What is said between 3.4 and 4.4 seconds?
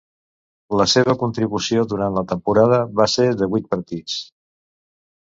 de vuit partits.